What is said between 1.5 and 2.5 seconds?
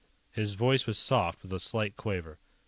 a slight quaver.